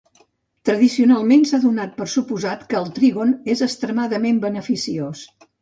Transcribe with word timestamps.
Tradicionalment, 0.69 1.43
s'ha 1.49 1.59
donat 1.67 1.93
per 1.99 2.09
suposat 2.15 2.65
que 2.73 2.79
el 2.81 2.89
trígon 2.97 3.37
és 3.55 3.63
extremadament 3.69 4.45
beneficiós. 4.51 5.27